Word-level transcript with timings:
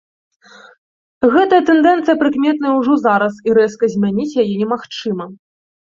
Гэтая 1.35 1.59
тэндэнцыя 1.69 2.17
прыкметная 2.25 2.73
ўжо 2.81 2.93
зараз 3.05 3.33
і 3.47 3.59
рэзка 3.61 3.85
змяніць 3.95 4.35
яе 4.49 4.51
немагчыма. 4.61 5.25